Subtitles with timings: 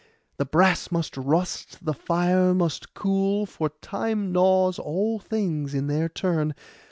[0.37, 6.09] The brass must rust, the fire must cool, for time gnaws all things in their
[6.09, 6.55] turn.